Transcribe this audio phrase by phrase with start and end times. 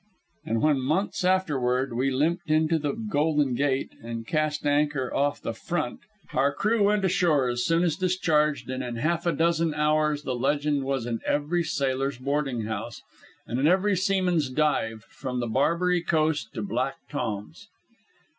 [0.47, 5.53] And when months afterward we limped into the Golden Gate and cast anchor off the
[5.53, 5.99] "Front"
[6.33, 10.33] our crew went ashore as soon as discharged, and in half a dozen hours the
[10.33, 13.03] legend was in every sailors' boarding house
[13.45, 17.67] and in every seaman's dive, from Barbary Coast to Black Tom's.